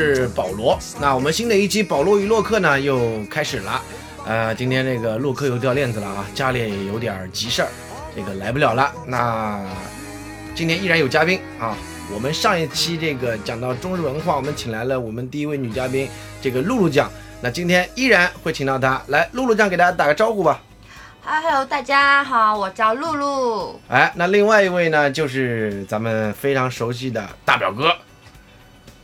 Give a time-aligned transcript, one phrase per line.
[0.00, 0.78] 是保罗。
[0.98, 3.82] 那我们新的一期《保罗与洛克》呢又开始了。
[4.26, 7.68] 呃，今天这个洛克又掉链子了啊，家里也有点急事儿，
[8.16, 8.90] 这个来不了了。
[9.06, 9.60] 那
[10.54, 11.76] 今天依然有嘉宾啊。
[12.12, 16.08] 我们上一期这个讲到中日文化，我们请来了我们第一位女嘉宾，
[16.42, 17.08] 这个露露酱。
[17.40, 20.60] 那今天依然会请到她来，露露酱给大家打个招呼吧。
[21.22, 23.80] Hello，大家好，我叫露露。
[23.88, 27.94] 哎，那另外一位呢，就是咱们非常熟悉的大表哥。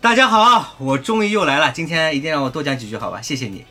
[0.06, 3.20] 大家好，我终于又来了，今天一定让我多讲几句好吧？
[3.20, 3.66] 谢谢你。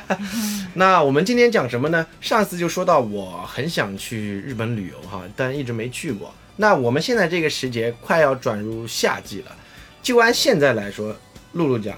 [0.72, 2.06] 那我们今天讲什么呢？
[2.18, 6.32] 上次就说到我很想去日本旅游哈，但一直没去过。
[6.56, 9.54] 那我们现在这个时节快要转入夏季了，
[10.02, 11.14] 就按现在来说，
[11.52, 11.94] 露露讲，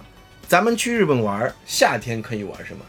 [0.48, 2.84] 咱们去日本玩，夏天可以玩什么？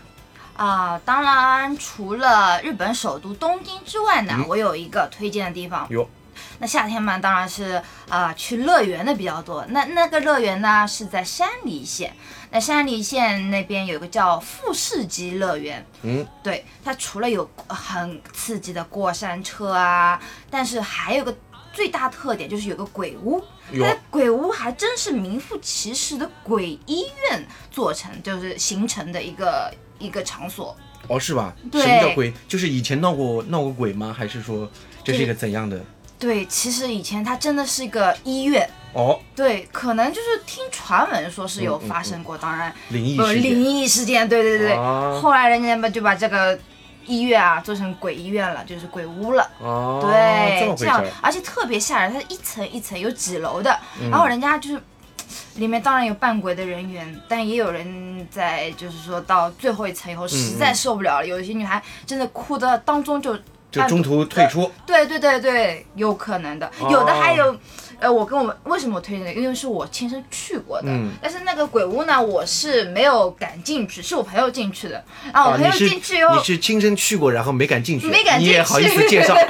[0.55, 5.85] 啊、当然，除了日本首都东京之外呢，我有一个推荐的地方。
[5.91, 6.09] 哟，
[6.59, 9.65] 那夏天嘛，当然是啊、去乐园的比较多。
[9.69, 12.13] 那那个乐园呢是在山梨县，
[12.51, 15.85] 那山梨县那边有个叫富士急乐园。
[16.01, 21.35] 嗯，对，它除了有很刺激的过山车啊，但是还有个
[21.71, 23.43] 最大特点就是有个鬼屋。
[23.71, 30.75] 哟那鬼屋还真是名副其实的鬼医院做成，就是形成的一个一个场所。
[31.07, 31.53] 哦，是吧？
[31.71, 32.33] 对什么叫鬼？
[32.47, 34.13] 就是以前闹过闹过鬼吗？
[34.15, 34.69] 还是说
[35.03, 35.79] 这是一个怎样的？
[36.19, 38.69] 对，其实以前它真的是一个医院。
[38.93, 44.75] 哦，对，可能就是听传闻说是有发生过，当然呃灵异事件灵异事件，对对对
[45.21, 46.59] 后来人家们就把这个
[47.05, 49.49] 医院啊做成鬼医院了，就是鬼屋了。
[49.59, 51.03] 哦，对，这样。
[51.21, 54.81] 而且特别吓人，它是一层一层有几楼的，嗯然后人家就是。
[55.55, 63.37] 里面当然有扮鬼的人员，但也有人在，就是说到最后一层以后实在受不了了，有一些女孩真的哭的当中就
[63.71, 64.71] 就中途退出。
[64.85, 67.55] 对对对对，有可能的，哦有的还有，
[67.99, 69.33] 呃，我跟我们为什么我推荐的？
[69.33, 79.35] 因为是我亲身去过的，嗯但是那个鬼屋呢，我是没有敢进去，是我朋友进去的，啊我啊，朋友进去以后，你是亲身去过，然后没敢进去，没敢进去你也好意思介绍？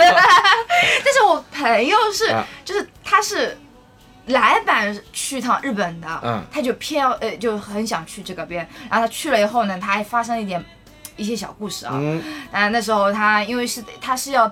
[1.04, 3.58] 但是我朋友是，啊就是他是。
[4.26, 10.64] 来版去趟日本的，嗯他就偏要呃就很想去这个边，然后他去了以后呢，他还发生了一点
[11.20, 14.52] 一些小故事啊，嗯啊，那时候他因为是他是要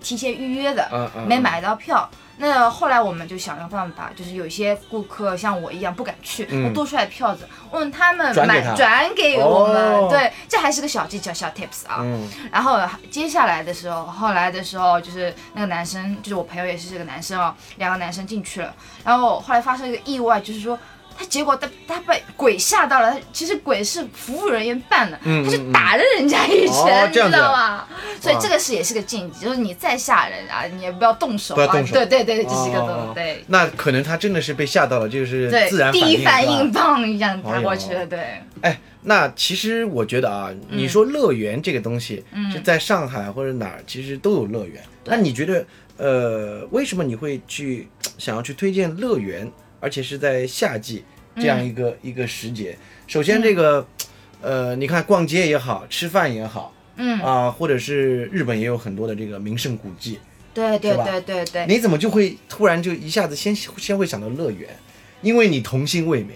[0.00, 2.08] 提前预约的，嗯嗯，没买到票。
[2.38, 9.76] 那后来我们就想了办法，就是有一些顾客像我一样不敢去，嗯我多出来票子，问他们转给他买转给我们。
[9.76, 11.98] 哦对，这还是个小技巧、小 tips 啊。
[12.00, 12.80] 嗯然后
[13.10, 18.74] 接下来的时候，后来的时候就是那个男生，就是我朋友也是这个男生哦，两个男生进去了，
[19.04, 20.76] 然后后来发生一个意外，就是说。
[21.18, 27.86] 他结果他他被鬼吓到了，他其实鬼是服务人员扮的，嗯他就打了人家一哦拳，知道吗？
[28.20, 31.94] 所以这个是也是个禁忌，就是你再吓人啊，你也不要动手啊，不要动手。
[31.94, 33.44] 对对对，这是一个哦动，对。
[33.48, 38.20] 那可能他真的是被吓到了，就是对自然，第一反应棒一样打过去了，对。
[38.60, 44.82] 哎，那其实我觉得啊，你说乐园这个东西，是在上海或者哪儿，其实都有乐园。
[45.04, 49.50] 那你觉得，呃，为什么你会去想要去推荐乐园，
[49.82, 51.04] 而且是在夏季
[51.34, 52.78] 这样一个、一个时节？
[53.08, 53.84] 首先，这个，
[54.40, 60.20] 呃，你看逛街也好，吃饭也好，嗯啊、或者是日本也有很多的这个名胜古迹，
[60.54, 64.70] 对对对对对，你怎么就会突然就一下子先先会想到乐园？
[65.20, 66.28] 因为你童心未泯。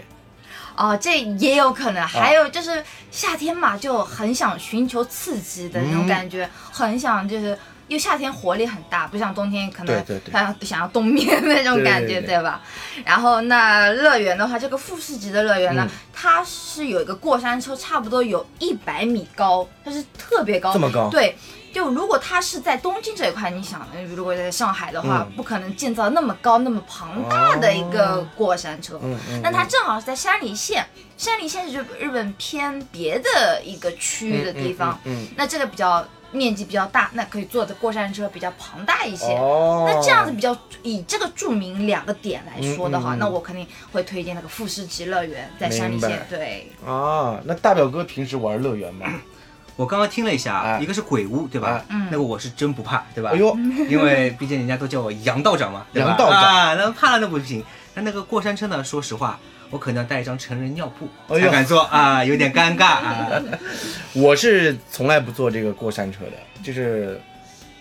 [0.76, 2.04] 哦，这也有可能。
[2.04, 7.56] 还有就是夏天嘛，就很想寻求刺激的那种感觉，很想就是。
[7.88, 12.60] 因为夏天活力很大，不像冬天可能他要想要冬眠那种感觉，对对对吧？
[13.04, 21.36] 然后那乐园的话，这个富士急的乐园呢，嗯它是有一个过山车，差不多有一百米高，它是特别高，这么高对。
[21.74, 28.98] 就如果它是在东京这一块，你想，呃如果在上海的话，嗯不可能建造那么高、那么庞大的一个过山车。
[29.42, 30.86] 那它正好是在山梨县，
[31.18, 34.98] 山梨县是日本偏别的一个区域的地方。
[35.04, 39.26] 嗯那这个比较面积比较大，那可以坐的过山车比较庞大一些。
[39.34, 46.26] 哦，那这样子比较以这个著名两个点来说的话，嗯嗯嗯那我肯定会推荐那个富士急乐园在山梨明白县。
[46.28, 49.06] 对，啊，那大表哥平时玩乐园吗？
[49.76, 51.84] 我刚刚听了一下，哎一个是鬼屋，对吧？
[51.90, 53.30] 嗯那个我是真不怕，对吧？
[53.32, 53.54] 哎呦，
[53.88, 56.08] 因为毕竟人家都叫我杨道长嘛，对吧？
[56.08, 57.62] 杨道长啊，那怕了那不行。
[57.94, 58.82] 那那个过山车呢？
[58.84, 59.38] 说实话，
[59.70, 63.42] 我可能要带一张成人尿布才敢坐啊，有点尴尬啊。
[64.14, 66.32] 我是从来不坐这个过山车的，
[66.62, 67.20] 就是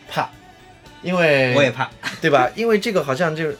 [0.09, 0.29] 怕，
[1.01, 1.89] 因为我也怕。
[2.21, 2.49] 对吧？
[2.55, 3.51] 因为这个好像就，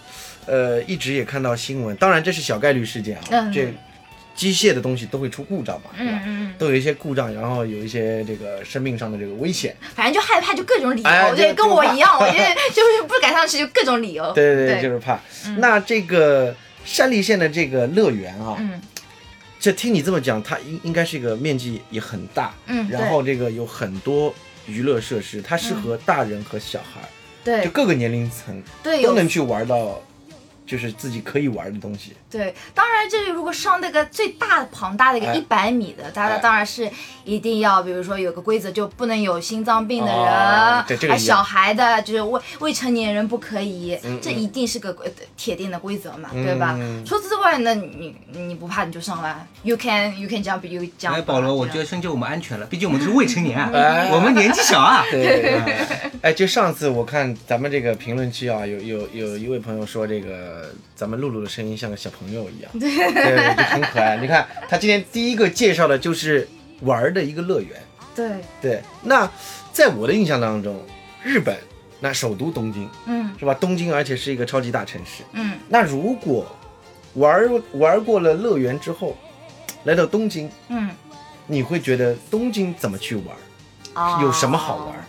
[0.46, 3.74] 呃，一直也看到新闻，当然这是小概率事件啊，嗯这
[4.36, 6.12] 机械的东西都会出故障嘛，对吧？
[6.12, 9.74] 嗯嗯嗯，都有一些故障，然后有一些这个生命上的这个危险。
[9.94, 14.30] 反正就害怕，就各种理由，哎对，跟我一样，我觉得就是不敢上去，就各种理由。
[14.36, 15.18] 对对对就是怕。
[15.58, 16.54] 那这个
[16.86, 18.80] 山梨县的这个乐园啊，嗯。
[19.58, 24.32] 这听你这么讲，它应应该是一个面积也很大，嗯，然后这个有很多
[24.68, 27.02] 娱乐设施，它适合大人和小孩，
[27.44, 27.66] 对对。
[27.66, 30.00] 就各个年龄层对都能去玩到，
[30.66, 32.14] 就是自己可以玩的东西。
[32.30, 36.90] 对，当然这里如果上那个最大庞大的一个哎一百米的，大家哎当然是
[37.24, 46.78] 一定要，比如说有个规则，就不能有心脏病的人，哦对这个还小孩的，就是未未成年人不可以，嗯这一定是个规铁定的规则嘛，嗯对吧？
[47.06, 51.18] 除此之外呢，你你不怕你就上来，you can you can jump you jump 啊。
[51.18, 55.04] 哎，保罗，我觉得深究我们安全了，毕竟我们都是未成年啊，哎 我们年纪小啊。
[55.12, 55.62] 对，
[56.22, 60.55] 哎，就上次我看咱们这个评论区啊，有有有一位朋友说，这个
[60.96, 64.18] 咱们露露的声音像个小朋友一样，对，就很可爱。
[64.18, 66.48] 你看他今天第一个介绍的就是
[66.82, 67.82] 玩儿的一个乐园，
[68.16, 68.32] 对，
[68.62, 68.82] 对。
[69.04, 69.30] 那
[69.72, 70.82] 在我的印象当中，
[71.24, 71.58] 日本
[72.00, 73.54] 那首都东京嗯是吧？
[73.54, 75.24] 东京而且是一个超级大城市。
[75.34, 76.46] 嗯，那如果
[77.16, 79.18] 玩玩过了乐园之后，
[79.86, 80.90] 来到东京，嗯，
[81.48, 83.36] 你会觉得东京怎么去玩？
[83.96, 85.04] 哦有什么好玩儿？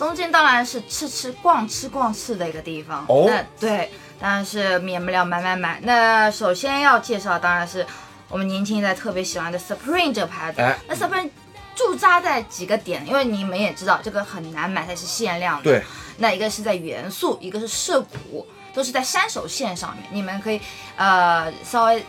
[0.00, 3.04] 东京当然是吃吃逛吃逛吃的一个地方。
[3.06, 5.78] 哦那对，当然是免不了买买买。
[5.82, 7.86] 那首先要介绍当然是
[8.30, 10.62] 我们年轻一代特别喜欢的 Supreme 这个牌子。
[10.62, 11.28] 哎那 Supreme
[11.76, 15.64] 驻扎在几个点，因为你们也知道这个很难买，它是限量的。
[15.64, 15.84] 对，
[16.16, 20.06] 那一个是在元素，一个是涩谷，都是在山手线上面。
[20.10, 20.58] 你们可以
[20.96, 22.02] 呃稍微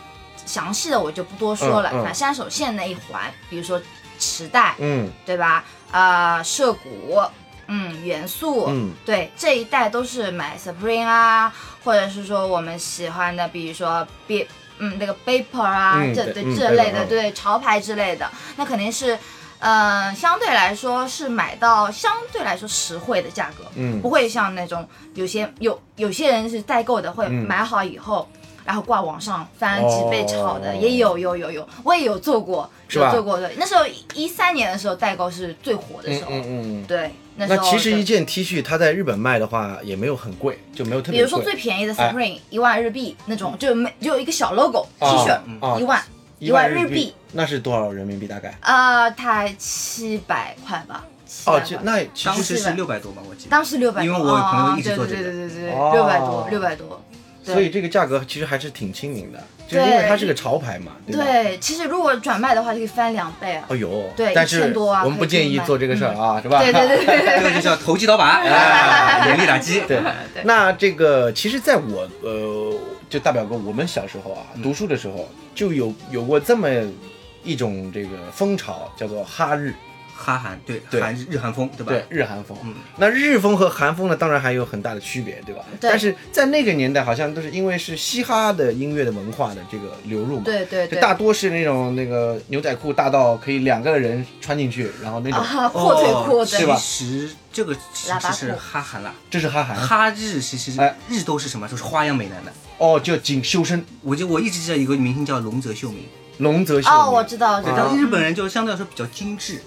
[0.46, 3.78] 详细的我就不多说了，嗯嗯反正山手线那一环，比如说
[4.18, 5.62] 池袋，嗯对吧？
[5.90, 7.20] 呃，涉谷，
[7.74, 11.50] 嗯，元素，嗯，对，这一代都是买 Supreme 啊，
[11.82, 14.46] 或者是说我们喜欢的，比如说 B，
[14.76, 17.08] 嗯，那个 Vapor 啊，这对嗯对嗯这类的，嗯。
[17.08, 19.18] 对潮牌之类的，那肯定是。
[19.64, 24.00] 呃，相对来说是买到相对来说实惠的价格，嗯。
[24.02, 24.84] 不会像那种
[25.14, 27.46] 有些有有些人是代购的，会嗯。
[27.46, 28.28] 买好以后，
[28.64, 33.50] 然后挂网上翻几倍炒的，哦也有有有有，我也有做过，是吧有做过的。
[33.56, 33.82] 那时候
[34.14, 36.84] 一三年的时候，代购是最火的嗯时候，嗯嗯嗯。
[36.86, 41.18] 对，那时那候其实一件 T 恤，它在日本卖的话也没有很贵，就没有特别贵。
[41.18, 46.02] 比如说最便宜的哎 Supreme 一万日币那种，就没就一个小 logo T 哦恤哦一万
[46.38, 48.56] 一万日日币，那是多少人民币大概？
[48.60, 53.50] 呃，它七百块吧，七百哦，块那其实当时是六百多吧，我记得。
[53.50, 57.02] 当时六百多，因为我朋友一直哦做这个对对对对对六百多六百多。
[57.44, 61.24] 对所以这个价格其实还是挺亲民的，就是因为它是个潮牌嘛，对吧？
[61.24, 63.64] 对，其实如果转卖的话，就可以翻两倍啊。
[63.68, 66.60] 哦呦，对但是多啊我们不建议做这个事儿啊，是吧？
[66.60, 69.82] 对对对对这个 就叫投机倒把， 哎，严厉打击。
[69.88, 70.00] 对，
[70.44, 72.72] 那这个其实，在我呃，
[73.08, 76.68] 就大表哥，我们小时候啊，读书的时候就有有过这么
[77.42, 79.74] 一种这个风潮，叫做哈日，
[80.14, 81.92] 哈韩对对韩日日韩风对吧？
[81.92, 82.56] 对，日韩风。
[82.64, 85.64] 嗯那日风和韩风呢，当然还有很大的区别，对吧？
[85.80, 99.76] 对但是在那个年代，好像都是因为是嘻哈的音乐的文化的这个流入嘛，对对对，大多是那种那个牛仔裤大到可以两个人穿进去，然后那种，啊，阔腿裤哦对是吧其实这个其喇叭实是哈韩了，这是哈韩。
[99.76, 101.66] 哈日其实哎日都是什么？
[101.68, 102.52] 就是花样美男的。
[102.78, 106.04] 哦，叫锦修身，我就我一直记得一个明星叫龙泽秀明，
[106.38, 107.98] 龙泽秀明哦，明我知道，知对，道但。
[107.98, 109.60] 日本人就相对来说比较精致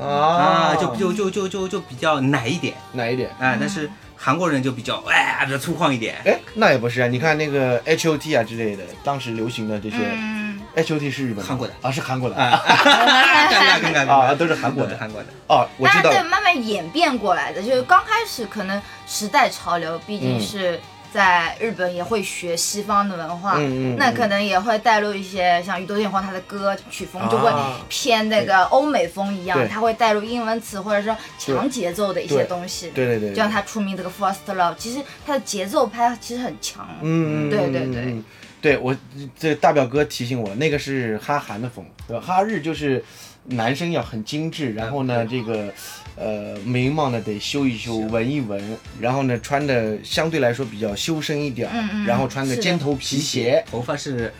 [0.00, 0.06] 啊。
[0.06, 3.30] 啊，就就就就就就比较奶一点，奶一点？
[3.38, 6.16] 哎，但是韩国人就比较哎比较粗犷一点。
[6.24, 11.72] 哎，那也不是啊，你看那个 H O T 啊之类的，当时流行的这些、嗯，H O T 是日本韩国的。
[11.82, 12.36] 啊，是韩国的。
[12.36, 14.96] 啊，尴尬尴尬尴尬啊，都是韩国的。
[14.96, 15.28] 韩国的。
[15.48, 16.10] 哦，我知道。
[16.12, 20.40] 但是，慢慢演变过来的，就是刚开始可能时代潮流，毕竟嗯。
[20.40, 20.80] 是
[21.12, 23.96] 在日本也会学西方的文化，嗯嗯嗯。
[23.98, 27.78] 那可能也会带入一些像宇多田光他的歌曲风就会啊。
[27.88, 32.90] 偏那个欧美风一样对，他会带入英文词或者说强节奏的一些东西。
[32.94, 36.88] 对对对，就像他出名这个 First Love，其实他的节奏拍其实很强。
[37.02, 38.22] 嗯，嗯对对对
[38.62, 38.96] 对我
[39.38, 42.24] 这大表哥提醒我，那个是哈韩的风，对吧？
[42.24, 43.04] 哈日就是
[43.46, 45.70] 男生要很精致，然后呢，这个
[46.16, 54.32] 呃眉毛呢得修一修，纹一纹，然后呢穿的相对来说比较修身一点儿，嗯嗯然后穿个尖头皮鞋，头发是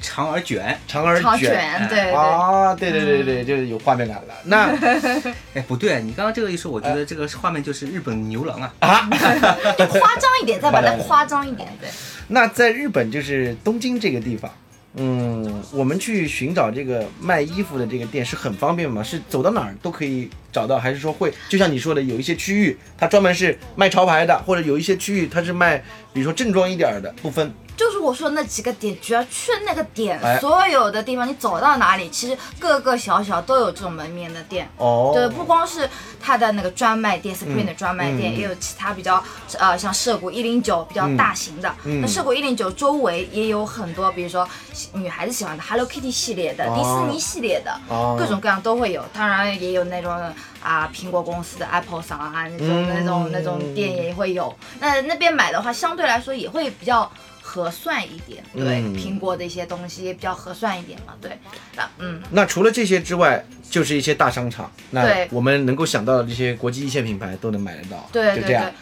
[0.00, 0.78] 长而卷。
[0.86, 1.50] 长而超卷。
[1.50, 4.34] 卷，对对，啊，对对对对，就是有画面感了。
[4.44, 4.66] 那
[5.54, 9.08] 哎，不对，你刚刚这个一说，我觉得这个画面就是日本牛郎啊。
[9.76, 11.90] 就夸张一点，再把它 夸张一点，对。
[12.28, 14.50] 那在日本就是东京这个地方，
[14.94, 19.02] 嗯，我们去寻找这个卖衣服的这个店是很方便吗？
[19.02, 25.76] 是走到哪儿都可以找到，还是说会就像你说的，有一些区域它专门是卖潮牌的，或者有一些区域它是卖，
[26.14, 27.52] 比如说正装一点儿的，不分。
[27.76, 34.66] 就是我说的那几个点，只要去那个点，哎所有的地方你走到哪里，其实各个小小都有这种门面的店。
[34.78, 35.86] 哦，对，不光是
[36.18, 39.22] 它的那个专卖店，Supreme 的专卖店，嗯也有其他比较
[39.58, 41.68] 呃，像涉谷一零九比较大型的。
[41.84, 44.48] 嗯那涉谷一零九周围也有很多，比如说
[44.94, 49.04] 女孩子喜欢的 Hello Kitty 系列的、哦迪士尼系列的，哦各种各样都会有。
[49.12, 50.10] 当然也有那种
[50.62, 54.54] 啊，苹果公司的 Apple 上啊，那种、嗯那种那种店也会有。
[54.80, 57.10] 那那边买的话，相对来说也会比较。
[57.48, 61.30] 合算一点，对、嗯苹果的一些东西也比较合算一点嘛，对，
[61.76, 64.70] 那嗯，那除了这些之外，就是一些大商场。
[64.90, 68.10] 那对我们能够想到的这些国际一线品牌都能买得到。
[68.12, 68.72] 对对就这样对。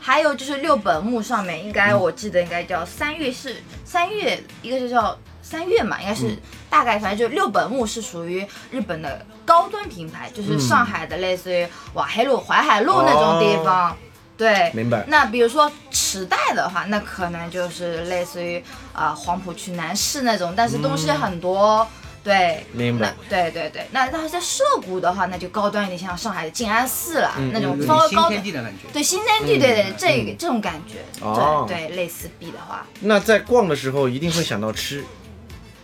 [0.00, 5.16] 还有就是六本木上面，应该我记得应该叫三月是三月，一个就叫
[5.52, 6.38] 三月嘛，应该嗯是
[6.70, 13.94] 大概反正就六本木是属于日本的高端品牌，就是上海的类似于瓦黑路、淮海路那种地方。
[14.38, 18.58] 对，哦明白那比如说池袋的话，那可能就是类似于
[18.94, 21.86] 啊、呃黄浦区南市那种，但是东西很多。
[22.24, 28.30] 对，嗯明白对对对，那那在涉谷的话，那就高端一点，像上海的静安寺了，嗯那种高端。
[28.30, 28.88] 天地的感觉。
[28.92, 35.04] 对，新天地，对对，嗯这个这种感觉，哦对对，类似 B 的话，那在逛的时候一定会想到吃。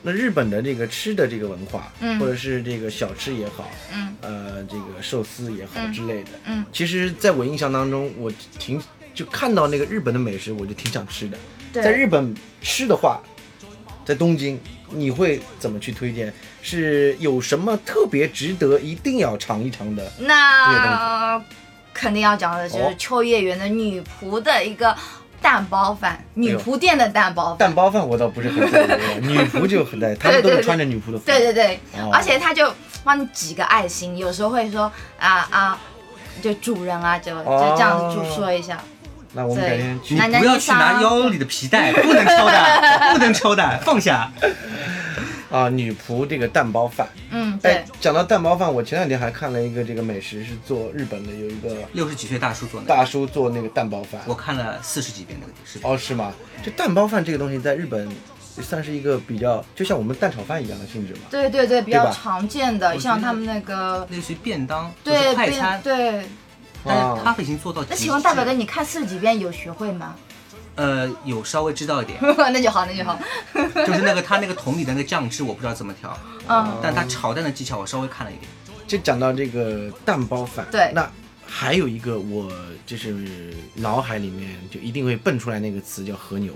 [0.09, 8.81] 那日本的这个吃的这个文化，嗯或者是这个小吃也好，嗯呃，这个寿司也好嗯之类的，嗯，其实在我印象当中，我挺
[9.13, 11.37] 就看到那个日本的美食，我就挺想吃的。
[11.73, 13.21] 在日本吃的话，
[14.07, 14.59] 在东京
[14.91, 16.33] 你会怎么去推荐？
[16.63, 20.11] 是有什么特别值得一定要尝一尝的？
[20.19, 21.43] 那
[21.93, 24.97] 肯定要讲的就哦是秋叶原的女仆的一个
[25.41, 31.25] 蛋包饭，女仆店的蛋包饭，蛋包饭我倒不是很在意， 女仆就很在意，他们都是穿着女仆的服。
[31.25, 32.73] 对对对，哦而且他就
[33.05, 35.79] 帮你几个爱心，有时候会说啊啊，
[36.43, 38.79] 就主人啊，就就这样子就说一下，
[39.33, 44.31] 那我们改天去不要去拿腰里的皮带，不能敲的，不能敲的，放下。
[45.51, 47.09] 啊，女仆这个蛋包饭。
[47.31, 54.21] 嗯，哎对，，讲到蛋包饭，我前两天还看了一个这个美食，是做日本的，有一个六十几岁大叔做那个，大叔做那个蛋包饭。
[54.27, 55.91] 我看了四十几遍那个视频。
[55.91, 56.33] 哦，是吗？
[56.63, 58.09] 这蛋包饭这个东西在日本
[58.61, 61.21] 算是一个比较，就像我们蛋炒饭一样的性质嘛。
[61.31, 66.25] 对对对，比较常见的，像他们那个类似于便当，或对快餐，对。
[66.85, 67.85] 但啊是他已经做到。
[67.91, 70.15] 那请问大表哥，你看四十几遍有学会吗？
[70.79, 73.19] 呃，有稍微知道一点， 那就好，那就好。
[73.85, 76.17] 就是那个他那个桶里的那个酱汁，我不知道怎么调，
[76.49, 78.49] 嗯，但他炒蛋的技巧我稍微看了一点。
[78.87, 80.91] 就讲到这个蛋包饭，对。
[80.95, 81.11] 那
[81.45, 82.51] 还有一个我
[82.87, 86.53] 就是脑海里面就一定会蹦出来那个词叫和牛，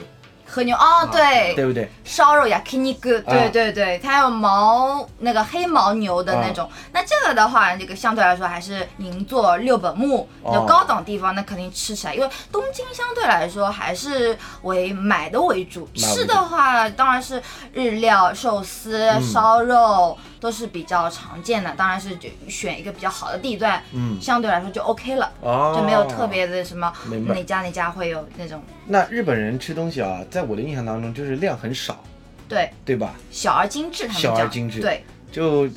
[0.53, 1.89] 和牛哦，对，对不对？
[2.05, 6.69] 烧肉 yakiniku，啊对对对，它有毛那个黑牦牛的那种。
[6.93, 17.41] 那这个的话，这个相对来说还是银座、六本木哦有高档地方，那肯定吃起来，因为东京相对来说还是为买的为主，吃的话当然是
[17.73, 25.31] 日料、寿司、嗯烧肉都是比较常见的，当然是就选一个比较好的地段，嗯相对来说就 OK 了。
[25.41, 26.27] 哦，就没有特。
[26.33, 26.91] 别的什么
[27.27, 32.03] 哪家哪家会有那种那日本人吃东西啊，在我的印象当中就是量很少，
[32.49, 32.71] 对。
[32.85, 33.15] 对吧？
[33.31, 35.05] 小而精致，他们小而精致对。
[35.31, 35.69] 就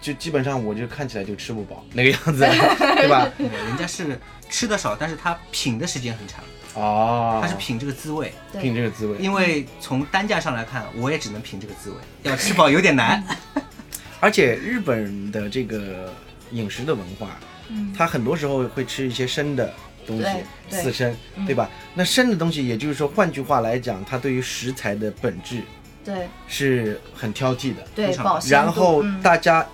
[0.00, 2.46] 就基本上我就看起来就吃不饱那个样子，
[2.96, 3.28] 对吧？
[3.38, 4.18] 人家是
[4.48, 6.44] 吃的少，但是他品的时间很长，
[6.74, 8.32] 哦，他是品这个滋味。
[8.60, 13.22] 品这个滋味，因为从单价上来看，我也只能品这个滋味，要吃饱有点难。
[14.20, 16.12] 而且日本的这个
[16.50, 17.36] 饮食的文化，
[17.68, 17.92] 嗯。
[17.96, 19.72] 他很多时候会吃一些生的
[20.08, 20.26] 东西
[20.68, 21.14] 刺身，
[21.46, 21.70] 对吧？
[21.94, 25.62] 那生的东西，也就是说，换句话来讲，它对于食材的本质
[26.04, 26.26] 对。
[26.48, 27.86] 是很挑剔的。
[27.94, 28.10] 对
[28.48, 29.20] 然后嗯。
[29.22, 29.64] 大家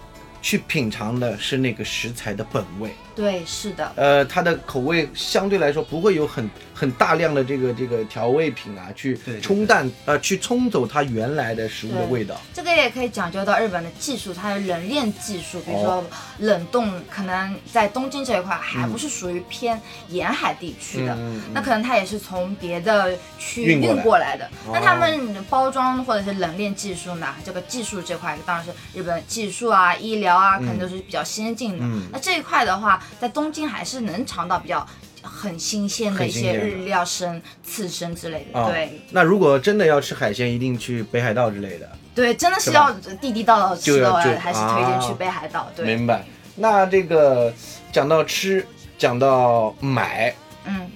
[0.43, 12.39] 去品尝的是那个食材的本味，对是的，呃，它的口味相对来说不会有很很大量的这个这个调味品啊，去冲淡呃去冲走它原来的食物的味道。
[12.53, 16.05] 这个也可以讲究到日本的技术，它的冷链技术，比如说哦
[16.39, 21.17] 冷冻，可能在东京这一块还不是属于偏沿海地区的，
[21.53, 24.45] 那可能它也是从别的区运过来运过来的。
[24.67, 31.85] 哦那他们包装或者是冷链技术呢，这个技术这块当然是日本技术啊、医疗啊，可能都是比较先进的。
[31.85, 34.85] 嗯那这一块的话，在东京还是能尝到比较。
[35.25, 41.91] 很新鲜的一些日料生、刺身之类的，啊对那如果真的要吃海鲜，一定去北海道之类的。
[42.15, 45.69] 对，真的是要地地道道吃的话，还是推荐啊去北海道。
[45.75, 46.25] 对，明白。
[46.55, 47.53] 那这个
[47.91, 48.65] 讲到吃，
[48.97, 50.33] 讲到买，
[50.67, 50.89] 嗯，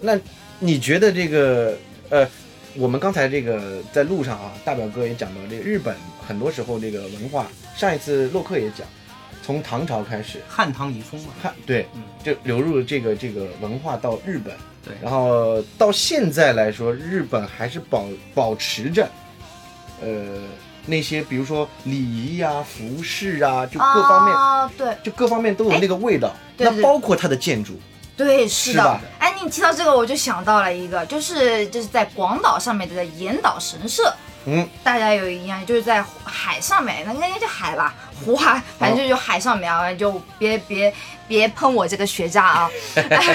[0.00, 0.16] 那
[0.60, 1.76] 你觉得这个
[2.10, 2.28] 呃，
[2.76, 8.86] 我们刚才这个在路上啊，大表哥也讲到这个日本很多时候这个文化，上一次洛克也讲，
[9.50, 11.32] 从唐朝开始，汉唐遗风嘛。
[11.42, 14.54] 汉对嗯，就流入这个这个文化到日本，
[14.84, 19.08] 对然后到现在来说，日本还是保保持着，
[20.00, 20.38] 呃，
[20.86, 26.32] 那些比如说礼仪呀、服饰啊，就各方面，啊，对就各方面都有那个味道。
[26.56, 27.72] 那对对包括它的建筑，
[28.16, 29.00] 对，是的。
[29.18, 34.14] 哎，你提到这个，我就想到了一个，就是就是在广岛上面的岩岛神社。
[34.46, 40.92] 嗯，大家有印象，就是在海上面，那应该叫海吧，湖海，反正就是海上面啊，就别别
[41.26, 42.70] 别喷我这个学渣啊。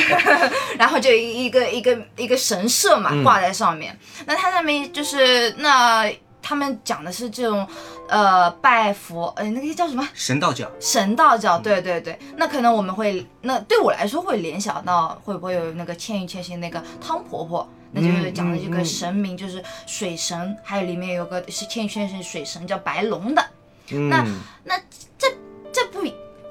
[0.77, 6.11] 然后就一一个一个一个神社嘛嗯挂在上面，那它上面就是那
[6.41, 7.67] 他们讲的是这种
[8.07, 10.07] 呃拜佛，呃那个叫什么？
[10.13, 23.43] 神道教，神道教，对对对，那可能我们会，那对我来说会联想到会不会有那个《千与千寻》那个汤婆婆，那就是讲的这个神明就是水神，还有里面有个是《千与千寻》水神叫白龙的。
[23.91, 24.25] 嗯，那
[24.63, 24.77] 那
[25.17, 25.27] 这
[25.71, 26.01] 这部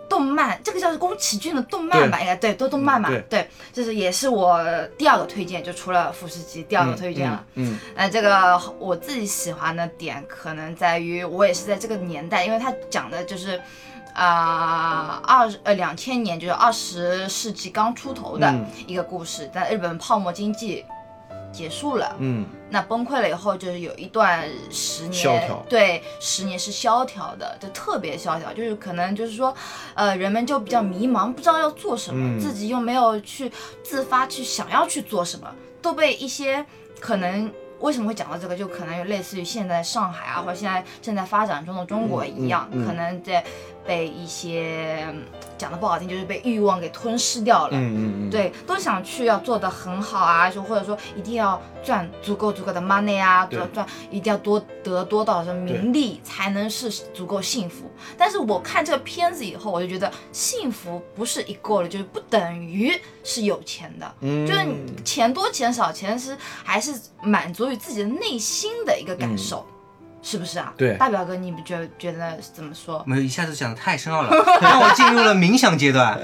[0.08, 3.20] 动漫，这个叫宫崎骏的动漫吧，应该对，都动漫嘛，对。
[3.28, 4.62] 对，就是也是我
[4.96, 7.44] 第二个推荐，就除了富士急第二个推荐了。
[7.54, 13.60] 嗯，那这个我自己喜欢的点可能在于，我也是在这个年代，因为它讲的就是，
[14.12, 18.66] 啊、二呃两千年就是二十世纪刚出头的嗯。
[18.86, 20.84] 一个故事，在日本泡沫经济
[21.54, 29.54] 结束了，嗯那崩溃了以后，就是有一段十年，萧条对，十年是萧条的，就特别萧条，就是可能就是说，
[29.94, 33.50] 呃，人们就比较迷茫，不知道要做什么，嗯自己又没有去
[33.82, 35.48] 自发去想要去做什么，
[35.80, 36.66] 都被一些
[37.00, 37.50] 可能。
[37.80, 38.56] 为什么会讲到这个？
[38.56, 43.44] 就可能有类似于现在上海啊，或者现在正在发展中的中国一样，嗯嗯嗯可能在
[43.86, 45.22] 被一些嗯
[45.56, 47.76] 讲的不好听，就是被欲望给吞噬掉了。
[47.76, 57.90] 嗯嗯嗯，，对，都想去要做的很好啊，就或者说一定要赚足够足够的 money 啊，对赚赚一定要多得多少的名利才能是足够幸福。
[58.18, 62.92] 但是我看这个片子以后，我就觉得幸福不是一个了，就是不等于
[63.22, 64.66] 是有钱的，嗯，就是
[65.04, 69.64] 钱多钱少，钱是还是满足于自己的内心的一个感受。
[70.24, 70.72] 是不是啊？
[70.72, 73.04] 嗯对大表哥，你不觉得觉得怎么说？
[73.06, 74.30] 没有一下子讲的太深奥了，
[74.62, 76.18] 让我进入了冥想阶段。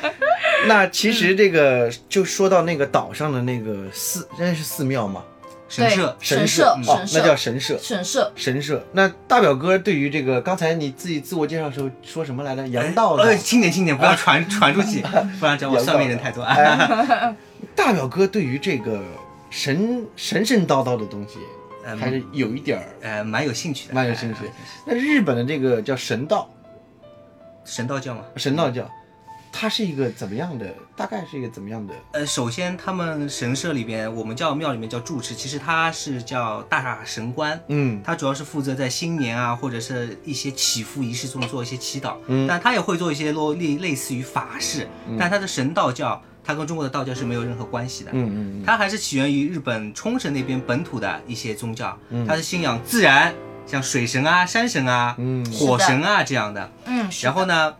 [0.68, 5.22] 那其实这个就说到那个岛上的那个寺，那是寺庙吗？
[5.68, 7.78] 神社对神社社，哦神，社那叫神社。
[7.78, 12.66] 神社，神社，那大表哥对于这个，刚才你自己自我介绍的时候说什么来着？
[12.68, 15.02] 阳道的呃，轻点轻点，不要 传传出去，
[15.38, 16.42] 不然找我算命人太多。
[16.42, 17.34] 哎
[17.74, 19.00] 大表哥对于这个
[19.50, 21.57] 神神神叨叨的东西，嗯
[21.96, 22.84] 还是有一点儿。
[23.00, 24.52] 呃，蛮有兴趣的，蛮有兴趣哎
[24.86, 26.48] 那日本的这个叫神道，
[27.64, 28.22] 神道教嘛。
[28.36, 28.90] 神道教，
[29.52, 30.74] 它是一个怎么样的？
[30.96, 31.94] 大概是一个怎么样的？
[32.12, 37.58] 呃，首先他们神社里边，我们叫庙里面叫住持，其实他是叫大神官。
[37.68, 48.10] 嗯他主要是负责在新年啊，或者是一些祈福仪式中做一些祈祷，嗯但他也会做一些类类类似于法事，但他的神道教，它跟中国的道教是没有任何关系的。
[48.14, 53.34] 嗯嗯它还是起源于日本冲绳那边本土的一些宗教，嗯它是信仰自然，
[53.66, 56.72] 像水神啊、山神啊、嗯火神啊这样的。
[56.86, 57.76] 嗯，然后呢，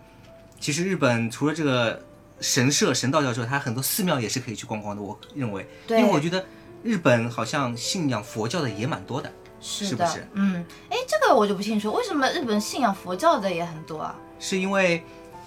[0.60, 2.02] 其实日本除了这个
[2.42, 5.00] 神社、神道教之外，它很多寺庙也是可以去逛逛的。
[5.00, 6.44] 我认为，因为我觉得
[6.82, 9.32] 日本好像信仰佛教的也蛮多的。
[9.62, 14.14] 是的，是不是嗯，哎，这个我就不清楚，为什么日本信仰佛教的也很多啊？
[14.38, 15.02] 是因为，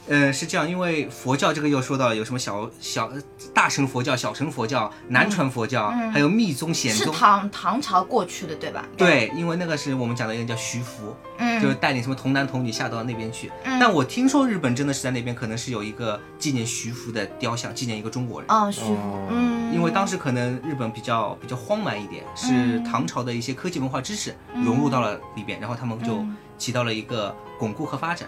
[0.08, 3.10] 呃，是这样，因为佛教这个又说到有什么小小
[3.54, 7.14] 大乘佛教、小乘佛教、南传佛教，还有密宗、显宗。
[7.14, 13.52] 是唐唐朝过去的，对吧？，对，因为那个是我们讲的一个叫徐福，嗯，就是带领什么童男童女下到那边去。
[13.64, 18.52] 嗯但我听说日本真的是在那边可能是有一个纪念徐福的雕像，纪念一个中国人。
[18.52, 28.28] 哦，徐福哦，嗯，因为当时可能日本比较比较荒蛮一点，是嗯唐朝的一些科技文化知识融入到了里边，然后他们就嗯起到了一个巩固和发展。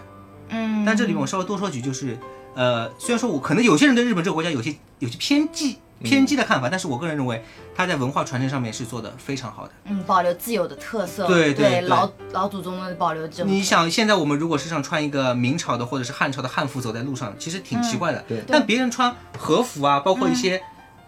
[0.54, 2.16] 嗯，但这里面我稍微多说几句，就是
[2.54, 7.42] 呃，虽然说我可能有些人对日本这个国家有些有些偏激偏激的看法，但是我个人认为
[7.74, 9.72] 他在文化传承上面是做的非常好的。
[9.86, 18.22] 嗯，保留自有的特色，对对对老老祖宗的保留这种，你想，现在我们如果身上穿一个明朝的或者是汉朝的汉服走在路上，其实挺奇怪的。
[18.28, 20.60] 对但别人穿和服啊，包括一些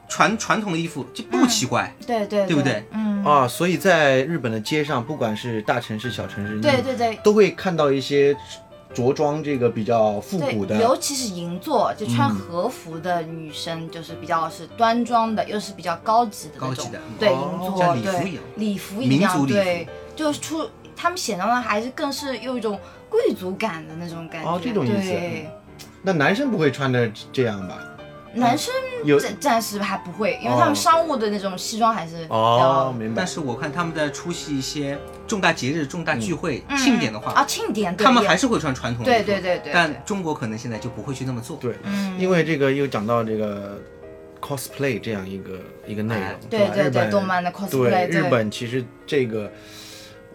[0.08, 1.92] 传传统的衣服就不奇怪。
[2.06, 2.84] 对对对不对？
[2.92, 7.18] 嗯，啊，所以在日本的街上，不管是大城市、小城市，对对对。
[7.22, 8.34] 都会看到一些
[8.96, 18.42] 着装这个比较复古，的，尤其是银座，就穿嗯和服的女生，就是比较是端庄的，又是比较高级的那种高级的，对哦银座，像礼服对一样。
[18.56, 19.46] 礼服一民族样，礼服。
[19.46, 22.80] 对，就是出他们显得呢还是更是有一种
[23.10, 25.10] 贵族感的那种感觉，哦这种意思。
[25.10, 25.50] 对，
[26.00, 27.78] 那男生不会穿的这样吧？
[28.36, 28.72] 男生
[29.04, 29.18] 有。
[29.18, 30.56] 暂暂时还不会，因为哦。
[30.58, 33.14] 他们商务的那种西装还是哦，明白。
[33.16, 33.26] 但。
[33.26, 34.96] 是我看他们在出席一些
[35.26, 39.40] 重大节日、重大聚会、嗯庆典的话，啊庆典，他们还是会穿传统的衣对。
[39.40, 41.56] 对对对，但中国可能现在就不会去那么做。
[41.56, 43.78] 对，嗯，因为这个又讲到这个
[44.40, 48.06] cosplay 这样一个一个内容，哎对对对，吧日本动漫的 cosplay，对。
[48.06, 49.50] 日本其实这个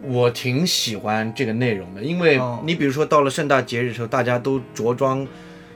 [0.03, 2.59] 我挺喜欢这个内容的，因为哦。
[2.65, 5.25] 你比如说到了盛大节日的时候，大家都着装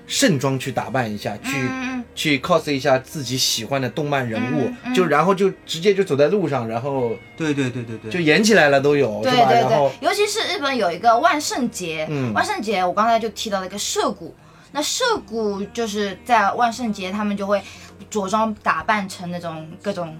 [0.08, 4.94] 盛装去打扮一下，去、嗯去 cos 一下自己喜欢的动漫人物，嗯嗯。
[4.94, 9.32] 就然后就直接就走在路上，然后对对对对对，就演起来了都有，对？
[9.32, 12.32] 对然后对，尤其是日本有一个万圣节，嗯。
[12.34, 14.34] 万圣节我刚才就提到了一个涉谷，
[14.72, 17.62] 那涉谷就是在万圣节他们就会
[18.10, 20.15] 着装打扮成那种各种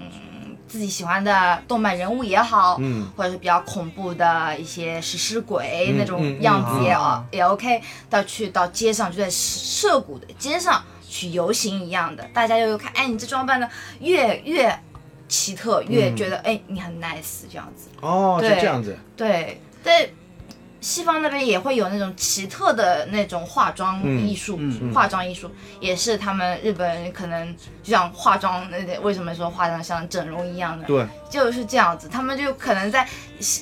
[0.76, 3.08] 自己喜欢的动漫人物也好，嗯。
[3.16, 13.70] 或者是比较恐怖的一些食尸鬼、嗯那种嗯样子也、嗯也 OK，到去到街上就在涩谷的街上去游行一样的，大家就看，哎，你这装扮的
[14.02, 14.78] 越越
[15.30, 17.88] 奇特，越嗯觉得、哎你很 nice 这样子。
[18.02, 20.10] 哦是对这样子，对，在
[20.86, 33.08] 西方那边也会有那种奇特的那种化妆艺术，嗯嗯化妆艺术也是他们日本人可能就像化妆，呃为什么说化妆像整容一样的，对，就是这样子，他们就可能在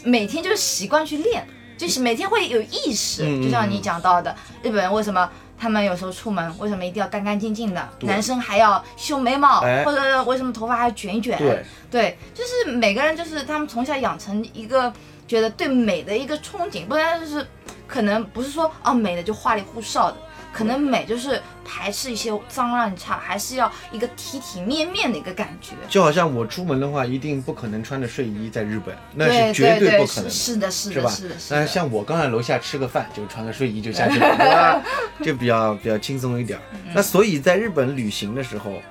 [0.04, 5.30] 每天就是习惯去练，就是每天会有意识，嗯就像你讲到的，日本人为什么？
[5.56, 7.90] 他们有时候出门为什么一定要干干净净的？
[8.02, 11.38] 男生还要修眉毛，哎或者为什么头发还要卷一卷？
[11.38, 14.92] 对，对，就是每个人就是他们从小养成一个
[15.28, 17.46] 觉得对美的一个憧憬，不然就是
[17.88, 20.18] 可能不是说哦美的就花里胡哨的，
[20.52, 25.72] 可能美就是排斥一些脏乱差，还是要一个体体面面的一个感觉。
[25.88, 30.30] 就好像我出门的话，一定不可能穿着睡衣在日本，那是绝对不可能的。
[30.30, 31.66] 是是的，是的，是吧是的，是但。
[31.66, 34.82] 是像我刚才楼下吃个饭，就穿个睡衣就下去了， 对吧？
[35.24, 36.60] 就比较比较轻松一点
[36.94, 38.82] 那所以在日本旅行的时候，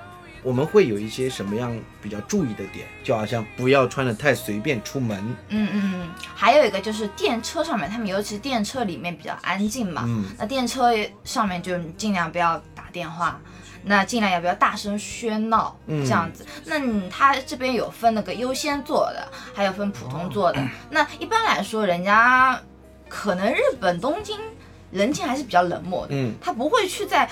[0.43, 2.85] 我们会有一些什么样比较注意的点？
[3.03, 5.17] 就好像不要穿的太随便出门，
[5.49, 10.91] 嗯嗯嗯，还有一个就是电车上面，他们尤其电车里面比较安静嘛，嗯那电车
[11.23, 13.39] 上面就尽量不要打电话，
[13.85, 16.45] 那尽量也不要大声喧闹，嗯这样子。
[16.65, 16.79] 那
[17.09, 20.61] 他这边有分那个优先座的，还有分普通座的。
[20.91, 22.59] 那一般来说，人家
[23.07, 24.37] 可能日本东京
[24.93, 27.27] 人情还是比较冷漠的，嗯他不会去在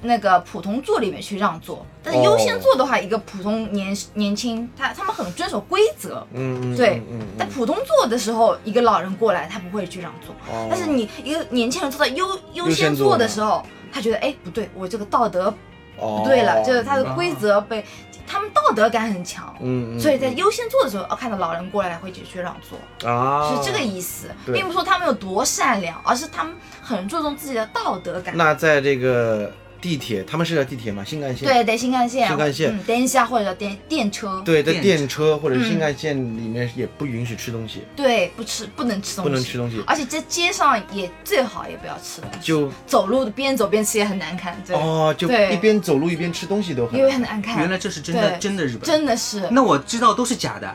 [0.00, 1.84] 那个普通座里面去让座。
[2.02, 10.34] 但是哦优先座的话，一个普通年年轻，他他们很遵守规则，嗯嗯，对嗯嗯但普通座的时候，一个老人过来，他不会去让座。
[10.52, 15.54] 哦但是你一个年轻人坐在优优先先座的时候，他觉得哎不对，我这个道德哦
[16.02, 17.84] 不对了，就是他的规则被
[18.26, 19.54] 他们道德感很强。
[19.60, 23.54] 嗯嗯，所以在优先做的时候，哦，看到老人过来会去去让座，啊。
[23.54, 28.36] 是这个意思，并不是说他们有多善良，而是他们很注重自己的道德感。
[28.36, 31.04] 那在这个地铁，他们是叫地铁吗？
[31.04, 31.46] 新干线？
[31.46, 32.70] 对，得新干线，新干线。
[32.72, 35.68] 嗯，等一下或者叫电电车，对，在电电车或者是嗯。
[35.68, 39.28] 新干线里面也不允许吃东西，对，不吃不能吃东西。
[39.28, 48.82] 不，能吃东西，而且在街上也最好也不要吃东西，就走路边走边吃也很难看，对，哦，就一边走路一边吃东西都很因为很难看，原来这是真的真的日本。
[48.82, 50.72] 真的是，那我知道都是假的。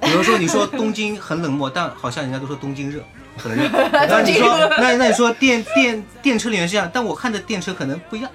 [0.00, 3.02] 比如说你说东京很冷漠，但好像人家都说东京热，
[3.38, 3.68] 很热。
[4.08, 8.30] 那你说那那你说电电电车里面是这样，但我看的电车可能不一样，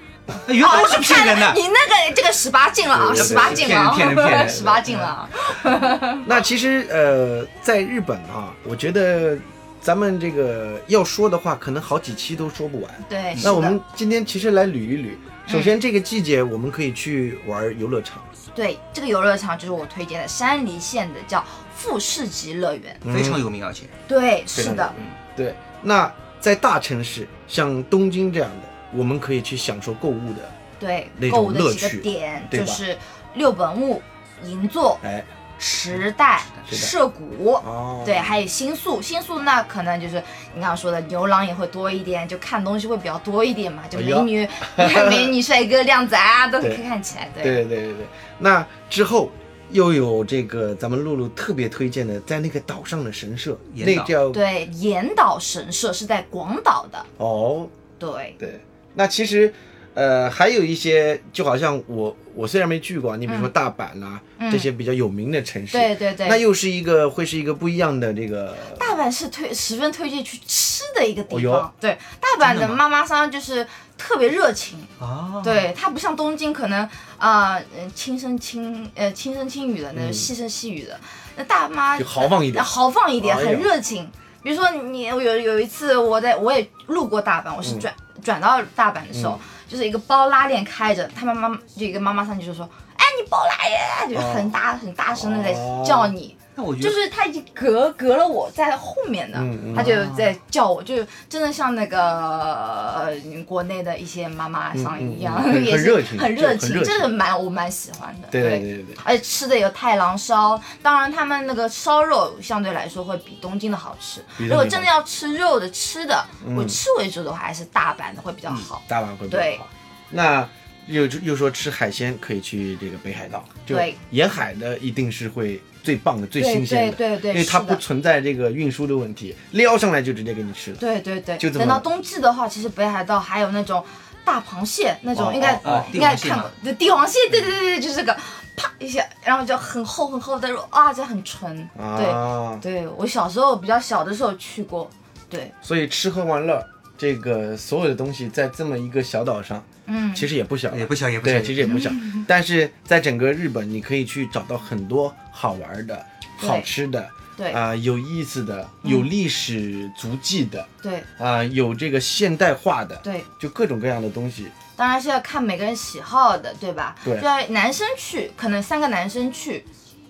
[0.46, 1.52] 原来都是骗人的。
[1.54, 5.28] 你那个这个十八禁了啊，十八禁了啊，骗人骗人十八禁了啊，
[6.26, 9.36] 那其实呃，在日本啊，我觉得
[9.80, 12.90] 咱们这个要说的话，可能好几期都说不完。
[13.08, 15.10] 对，那我们今天其实来捋一捋。
[15.46, 18.22] 首嗯先，这个季节我们可以去玩游乐场，
[18.54, 21.44] 对这个游乐场就是我推荐的山梨县的叫
[21.76, 23.84] 富士急乐园，非常有名，而且。
[24.08, 25.04] 对，是的，嗯
[25.36, 25.54] 对。
[25.82, 32.96] 那在大城市，像东京这样的，我们可以去享受购物的，对那，购物的几种乐趣个点就是
[33.34, 34.00] 六本木、
[34.44, 35.22] 银座、哎，
[35.58, 37.52] 时代、涉谷。
[37.64, 40.16] 哦，对，还有新宿，新宿那可能就是
[40.54, 44.48] 你刚刚说的牛郎也会多一点，就看东西会比较多一点嘛，就美女、
[45.08, 47.30] 美女、帅哥、靓仔啊，都可以看起来。
[47.34, 48.06] 对，对对对对。
[48.38, 49.30] 那之后
[49.70, 57.06] 又有这个咱们露露特别推荐的，在那个岛上的神社，那叫对，岩岛神社是在广岛的。
[57.18, 58.60] 哦，对，对。
[58.94, 59.52] 那其实
[59.94, 64.50] 呃还有一些，就好像我我虽然没去过，你比如说大阪啦、嗯。
[64.50, 66.28] 这些比较有名的城市，对对对。
[66.28, 71.72] 那又是一个会是一个不一样的这个大阪是推十分推荐去吃的一个地方。
[71.80, 74.78] 对，大阪的妈妈桑就是特别热情。
[75.00, 81.00] 啊，对，它不像东京可能啊，呃轻声轻呃轻声轻语的那细声细语的，
[81.36, 82.62] 那大妈就豪放一点。
[82.62, 84.06] 豪放一点，很热情。
[84.42, 87.80] 比如说你我有有一次我在我也路过大阪，我是嗯。
[87.80, 95.52] 转、转到大阪的时候，就是一个包拉链开着，他妈妈就一个妈妈上去就说，哎，你包拉链，就很大很大声的在
[95.84, 96.36] 叫你。
[96.56, 100.96] 那我觉得就是他已经隔隔了我在后面的，嗯嗯他就在叫我，就
[101.28, 103.12] 真的像那个呃
[103.46, 108.28] 国内的一些妈妈桑一样， 也是很热情很热情，就很热情这个蛮我蛮喜欢的。
[108.30, 114.24] 对对对对而且吃的有太郎烧，当然他们那个烧肉相对来说会比东京的好吃。
[114.38, 118.82] 如果真的要吃肉的吃的，嗯我吃为主的话，还是大阪的会比较好。
[118.86, 119.66] 大阪会比较对好。
[120.10, 120.48] 那
[120.86, 130.70] 又又说吃海鲜可以去这个北海道，就对沿海的一定是会最棒的、最新鲜的，对对对因为它不存在这个运输的问题，撩上来就直接给你吃。
[130.70, 130.78] 了。
[130.78, 133.84] 对对对，就等到冬季的话，其实北海道还有那种
[134.24, 138.16] 大螃蟹，那种哦应该、哦哦应该看过，对帝王蟹，对对对对，就是这个
[138.56, 141.56] 啪一下，然后就很厚很厚的肉啊，这很纯。
[141.78, 144.90] 啊，对，对我小时候比较小的时候去过，
[145.28, 146.66] 对，所以吃喝玩乐
[147.04, 151.90] 这个所有的东西在这么一个小岛上，嗯，其实也不小，也不小也不小，其实也不小。
[152.26, 156.02] 但是在整个日本，你可以去找到很多好玩的、
[156.38, 157.06] 好吃的。
[157.36, 164.46] 对啊、有意思的，有历史足迹的，对啊、有这个现代化的，对，就各种各样的东西。
[164.74, 166.96] 当然是要看每个人喜好的，对吧？
[167.04, 169.62] 对就要男生去，可能三个男生去。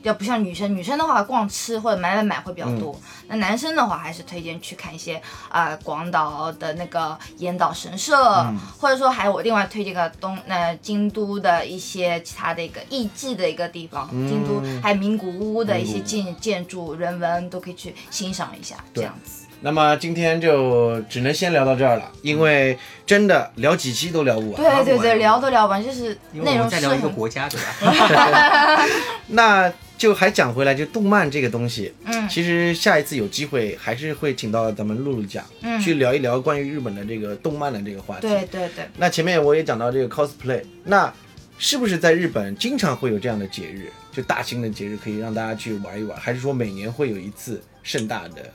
[0.04, 2.94] 要不像女生，女生的话逛吃或者买买买会比较多。
[2.94, 5.16] 嗯那男生的话，还是推荐去看一些
[5.48, 8.14] 啊、呃广岛的那个岩岛神社，
[8.44, 19.44] 嗯或者说还有我另外推荐个东呃京都的一些其他的一个艺伎的一个地方，嗯京都还有名古屋的一些建建筑人文都可以去欣赏一下，这样子。
[19.62, 24.62] 那么今天就只能先聊到这儿了，因为真的聊几期都聊不完。
[24.62, 28.84] 对对对，聊都聊不完，就是内容是们在聊一个国家，对吧？
[29.28, 38.22] 那就还讲回来，就动漫这个东西，嗯其实下一次有机会还是会请到咱们露露讲，嗯去聊一聊关于日本的这个动漫的这个话题。
[38.22, 38.84] 对对对。
[38.96, 41.12] 那前面我也讲到这个 cosplay，那
[41.58, 48.52] 是不是在日本经常会有这样的节日，就大型的节日可以让大家去玩一玩，还是说每年会有一次盛大的？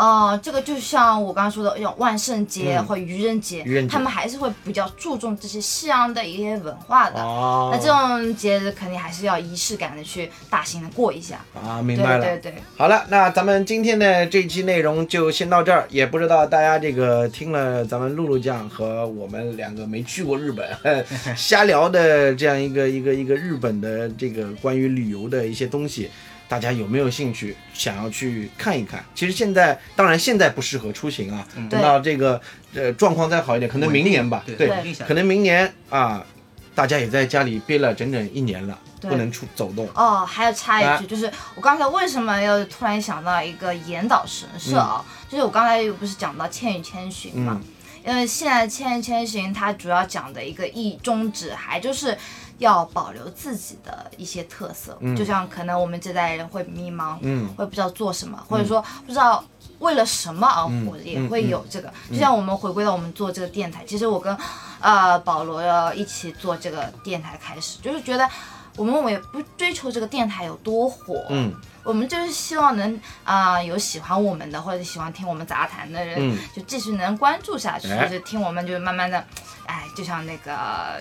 [0.00, 7.22] 哦、这个就像我刚刚说的，像万圣节嗯或愚人节，愚人节他们还是会比较注重这些西洋的一些文化的。
[7.22, 11.40] 哦，那这种节日肯定还是要仪式感的去大型的过一下。
[11.54, 12.24] 啊，明白了。
[12.24, 15.86] 对对，好了，那咱们今天的这期内容就先到这儿。
[15.90, 20.66] 也不知道大家这个听了咱们露露酱和我们两个没去过日本
[21.36, 26.10] 瞎聊的这样一个一个一个日本的这个关于旅游的一些东西，
[26.50, 29.04] 大家有没有兴趣想要去看一看？
[29.14, 32.40] 其实现在当然现在不适合出行啊，等到这个
[32.74, 34.68] 呃状况再好一点，可能明年吧，对
[35.06, 36.26] 可能明年啊，
[36.74, 39.88] 大家也在家里憋了整整一年了，不能出走动。
[39.94, 45.04] 哦，还要插一句，啊就是我刚才为什么要突然想到一个岩岛神社啊？
[45.28, 47.60] 就是我刚才又不是讲到《千与千寻》嘛，
[48.04, 52.18] 因为现在《千与千寻》它主要讲的一个意宗旨，还就是
[52.60, 59.44] 要保留自己的一些特色，就像可能我们这代人会迷茫，嗯会不知道做什么，或者说不知道。
[59.80, 61.90] 为了什么而活着，也会有这个。
[62.10, 64.36] 就像我们回归到我们做这个电台，其实我跟
[64.78, 68.28] 呃保罗要一起做这个电台开始，就是觉得
[68.76, 76.38] 我们我也不追求这个电台有多火，嗯，我们就是希望能啊、有喜欢我们的或者喜欢听我们杂谈的人，嗯。
[76.54, 78.06] 就继续能关注下去，哎。
[78.06, 79.24] 就是听我们就慢慢的，
[79.66, 80.52] 哎，就像那个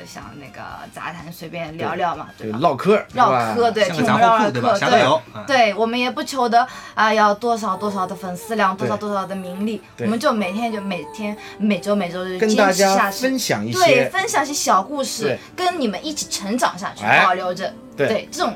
[0.08, 0.62] 像那个
[0.94, 2.60] 杂谈随便聊聊嘛，对就吧？
[2.62, 17.26] 唠嗑，唠嗑，对，听我们唠唠嗑，对对，我们也不求得啊、要多少多少的粉丝量，多少多少的名利，我们就每天就每天每周每周就跟大坚持下家去，分享一对，分享一些小故事，跟你们一起成长下去，哎。
[17.26, 18.56] 保留着，对这种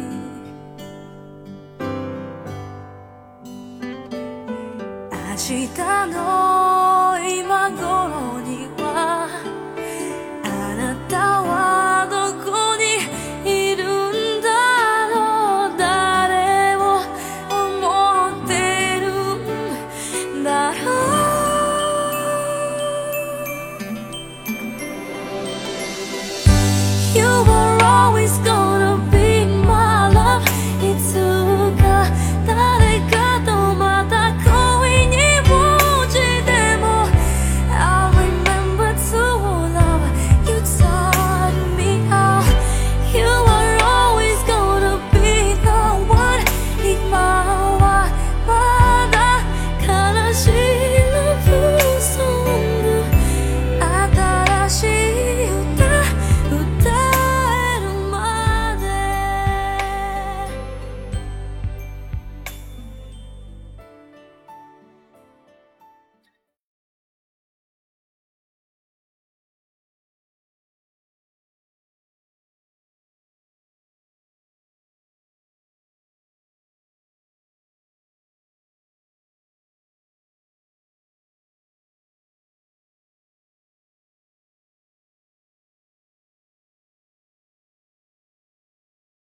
[5.51, 6.80] したの